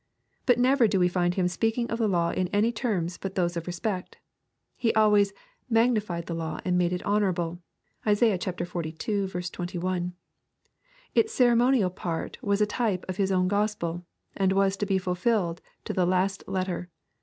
But 0.47 0.57
never 0.57 0.87
do 0.87 0.99
we 0.99 1.07
find 1.07 1.35
Him 1.35 1.47
speaking 1.47 1.87
of 1.91 1.99
the 1.99 2.07
law 2.07 2.31
in 2.31 2.47
any 2.47 2.71
terms 2.71 3.19
but 3.19 3.35
those 3.35 3.55
of 3.55 3.67
respect. 3.67 4.17
He 4.75 4.91
always" 4.95 5.31
magnified 5.69 6.25
the 6.25 6.33
law 6.33 6.59
and 6.65 6.75
made 6.75 6.91
it 6.91 7.05
honorable." 7.05 7.61
(Isaiah 8.07 8.39
xlii. 8.41 8.95
21.) 9.47 10.13
Its 11.13 11.31
cer 11.31 11.51
emonial 11.55 11.91
part 11.95 12.39
was 12.41 12.61
a 12.61 12.65
type 12.65 13.05
of 13.07 13.17
His 13.17 13.31
own 13.31 13.47
gospel, 13.47 14.03
and 14.35 14.53
was 14.53 14.75
to 14.77 14.87
be 14.87 14.97
fulfilled 14.97 15.61
to 15.85 15.93
the 15.93 16.07
last 16.07 16.43
letter. 16.47 16.89